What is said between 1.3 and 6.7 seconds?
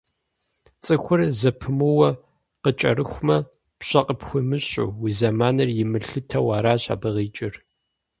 зэпымыууэ къыкӏэрыхумэ, пщӏэ къыпхуимыщӏу, уи зэманыр имылъытэу